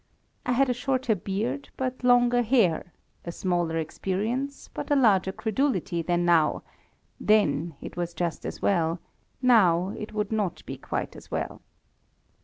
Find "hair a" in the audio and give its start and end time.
2.41-3.31